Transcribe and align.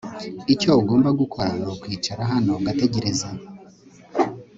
Icyo 0.53 0.69
ugomba 0.81 1.09
gukora 1.21 1.49
nukwicara 1.63 2.21
hano 2.31 2.51
ugategereza 2.59 3.29